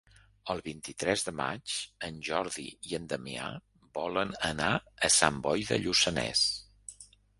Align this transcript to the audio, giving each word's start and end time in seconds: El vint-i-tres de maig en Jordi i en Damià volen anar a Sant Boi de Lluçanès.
El 0.51 0.61
vint-i-tres 0.67 1.25
de 1.25 1.33
maig 1.41 1.75
en 2.07 2.17
Jordi 2.29 2.65
i 2.91 2.97
en 2.99 3.05
Damià 3.11 3.49
volen 3.99 4.33
anar 4.53 4.71
a 5.09 5.13
Sant 5.17 5.39
Boi 5.49 5.67
de 5.73 5.79
Lluçanès. 5.85 6.47